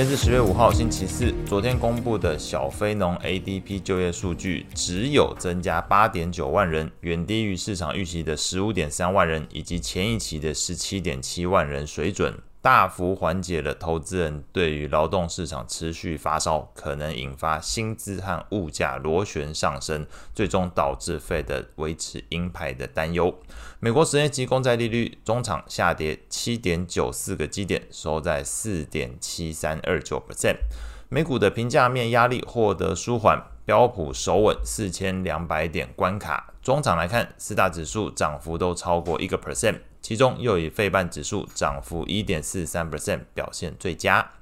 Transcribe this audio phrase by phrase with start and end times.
[0.00, 1.30] 今天是十月五号，星期四。
[1.44, 12.32] 昨天公布的小非农 ADP 就业数据只有增加八点九万人，远低于市场预期的十五点三万人，以及前一期的十七点七万人水准。
[12.62, 23.34] 大幅缓解了投资人对于劳动市场持续发烧，可能引发薪资和物价螺旋上升，最终导致费的维持鹰派的担忧。
[23.78, 30.56] 美国十年期公债利率中场下跌七点九四个基点，收在四点七三二九 percent。
[31.08, 36.52] 美股的评价面压力获得舒缓，标普守稳四千两百点关卡。
[36.60, 39.78] 中场来看，四大指数涨幅都超过一个 percent。
[40.00, 44.32] 其中又以费半指数涨幅一点四三 percent 表现最佳。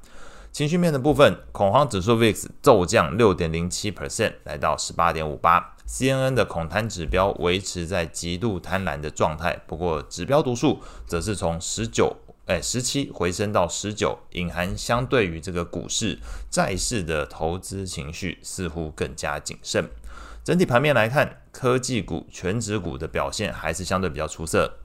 [0.51, 5.75] 情绪面的部分，恐慌指数 VIX 骤降六点零七 percent，来到十八点五八。
[5.87, 12.17] CNN 的恐贪指标维持在极度贪婪的状态，不过指标读数则是从十九
[12.49, 16.19] 哎十七回升到十九，隐含相对于这个股市
[16.51, 19.87] 债市的投资情绪似乎更加谨慎。
[20.43, 24.79] 整体盘面来看，科技股、全指股的表现还是相对比较出色。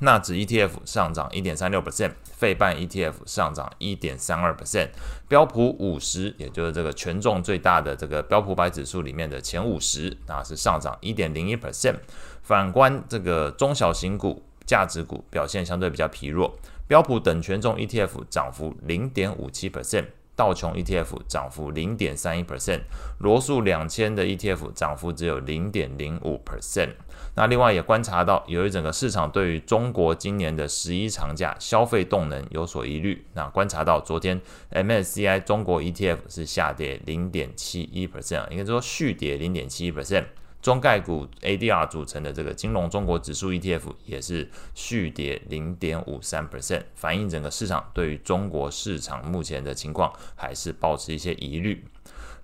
[0.00, 4.88] 纳指 ETF 上涨一点三六 percent，费半 ETF 上涨一点三二 percent，
[5.28, 11.94] 标普五十，也就是这个权重最大的这个标普百指数里面的前五十，那是上涨一点零一 percent。
[12.42, 16.52] 反观这个中小型股、价值股表现相对比较疲弱，
[16.86, 20.06] 标普等权重 ETF 涨幅零点五七 percent。
[20.36, 22.80] 道琼 ETF 涨幅零点三一 percent，
[23.20, 26.90] 罗素两千的 ETF 涨幅只有零点零五 percent。
[27.36, 34.40] 那另外也观察到，由于整个市场对于中国今年的十一长假消费动能有所疑虑，那观察到昨天
[34.72, 40.24] MSCI 中国 ETF 是下跌零点七一 percent，应该说续跌零点七一 percent。
[40.64, 51.84] 中概股 ADR 组成的这个金融中国指数 ETF 也是续跌零点五三 percent，反映整个市场对于中国市场目前的情况还是保持一些疑虑。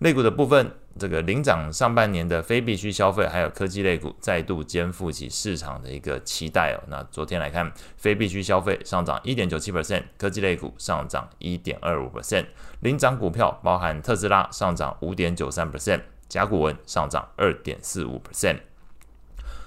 [0.00, 6.84] 类股的部分，这个领涨上半年的非必需消费还有科技类股再度肩负起市场的一个期待哦。
[6.88, 12.44] 那昨天来看，非必需消费上涨一点九七 percent，科技类股上涨一点二五 percent，
[12.80, 16.02] 领涨股票包含特斯拉上涨五点九三 percent。
[16.30, 18.60] 甲骨文上涨二点四五 percent。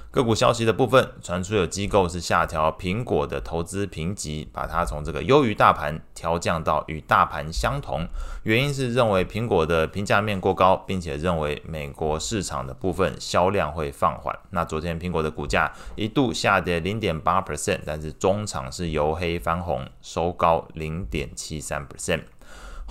[0.09, 8.05] 个股消息的部分，传出有机构是下调苹果的投资评级，把它从这个优于大盘调降到与大盘相同。
[8.43, 14.37] 原因是认为苹果的评价面过高，并且认为美国市场的部分销量会放缓。
[14.51, 22.21] 那昨天苹果的股价一度下跌零点八 percent，但是中场是由黑翻红，收高零点七三 percent。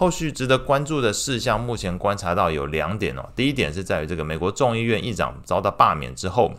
[0.02, 3.24] 后续值得关注的事项，目前观察到有两点哦。
[3.36, 6.52] 第一点是在于这个美国众议院议长遭到罢免之后。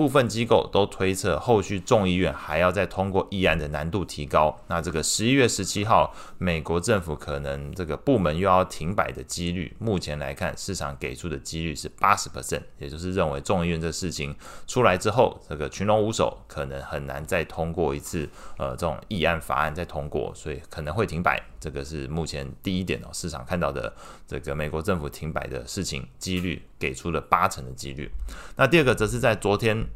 [0.00, 4.58] 部分机构都推测，后续众议院还要再通过议案的难度提高。
[4.66, 14.34] 那这个十一月十七号，美国政府可能这个部门又要停摆的几率，目前来看，市场给出的几率是八十 percent，也就是认为众议院这事情
[14.66, 21.38] 出来之后，这个群龙无首，可能很难再通过一次呃这种议案法案再通过，所以可能会停摆。
[21.60, 23.92] 这个是目前第一点哦，市场看到的
[24.26, 28.10] 这个美国政府停摆的事情几率给出了八成的几率。
[28.56, 29.89] 那第二个则是在昨天。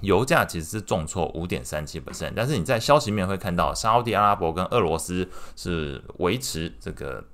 [0.00, 7.24] 油价其实是重挫五点三七 percent，但是你在消息面会看到沙乌地阿拉伯跟俄罗斯是维持这个。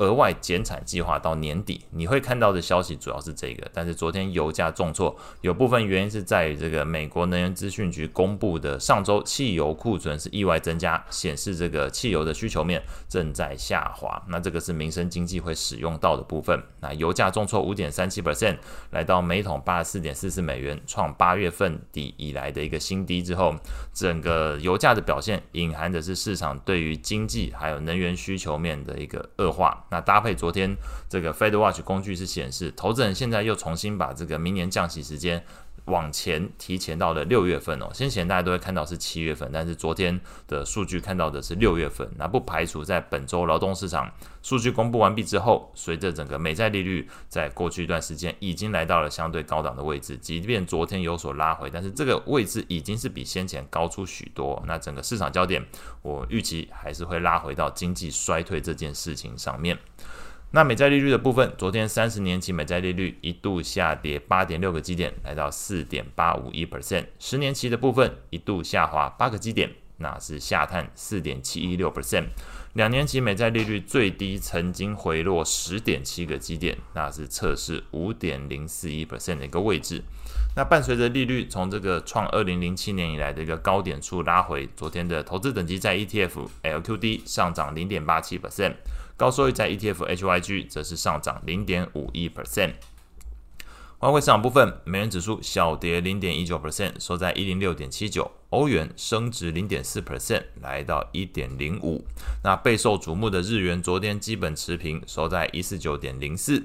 [0.00, 3.70] 额外减产计划到年底，你会看到的消息主要是这个。
[3.72, 14.20] 但是昨天油价重挫，有部分原因是在于这个美国能源资讯局公布的上周汽油库存是意外增加，显示这个汽油的需求面正在下滑。
[14.28, 16.58] 那这个是民生经济会使用到的部分。
[16.80, 18.56] 那油价重挫五点三七 percent，
[18.92, 23.54] 来到每桶八十四点四四美元，创八月份底以来的一个新低之后，
[23.92, 29.86] 整个油价的表现隐含的是市场对于经济还有能源需求面的一个恶化。
[29.90, 30.76] 那搭配昨天
[31.08, 35.44] 这个 Fed Watch 工具是显示，投资人现在又重新把这个明年降息时间
[35.90, 37.90] 往前提前到了六月份哦。
[37.92, 42.08] 先前大家都会看到是七月份，但是昨天的数据看到的是六月份。
[42.16, 44.10] 那不排除在本周劳动市场
[44.42, 54.62] 数据公布完毕之后，随着整个美债利率在过去一段时间已经来到了相对高档的位置，即便昨天有所拉回，但是这个位置已经是比先前高出许多。
[54.66, 55.62] 那整个市场焦点，
[56.02, 59.76] 我预期还是会拉回到经济衰退这件事情上面。
[60.52, 67.06] 那美债利率的部分，昨天三十年期美债利率一度下跌八点六个基点，来到四点八五一 percent。
[67.20, 72.24] 十年期的部分一度下滑八个基点，那是下探四点七一六 percent。
[72.74, 80.00] 两年期美债利率最低曾经回落十点七个基点，那是测试五点零四一 percent 的一个位置。
[80.54, 88.74] 那伴随着利率从这个创二零零七年以来的一个高点处拉回，昨天的投资等级债 ETF LQD 上涨零点八七 percent。
[89.16, 92.74] 高收益债 ETF HYG 则是上涨零点五一 percent。
[94.00, 98.30] 外汇市场部分，美元指数小跌零点一九 percent，收在一零六点七九。
[98.48, 102.02] 欧元升值零点四 percent，来到一点零五。
[102.42, 106.64] 那备受瞩目的日元，昨天基本持平，收在一四九点零四。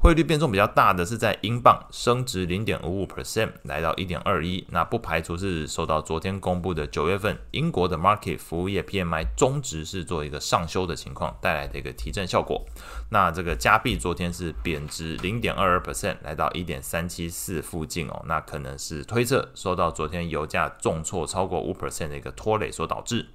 [0.00, 4.64] 汇率变动比较大的是在英镑升值零点五五 percent，来到一点二一。
[4.70, 12.64] 那不排除是受到昨天公布的九月份英国的 market 服务业 PMI 终值是做一个上修的情况带来的一个提振效果。
[13.10, 18.22] 那这个加币昨天是贬值零点二二 percent，来到一点三七四附近哦。
[18.26, 23.26] 那可能是推测受到昨天油价重挫超过五 percent 的一个拖累所导致。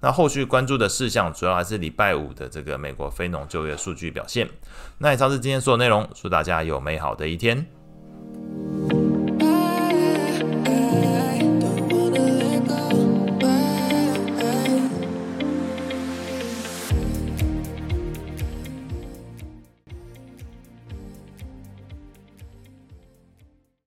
[0.00, 4.48] 那后续关注的事项主要还是礼拜五的这个美国非农就业数据表现。
[4.98, 6.07] 那以上是今天所有内容。
[6.14, 7.77] 祝大家有美好的一天。